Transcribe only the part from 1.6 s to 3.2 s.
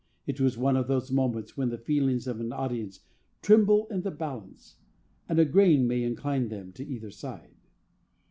the feelings of an audience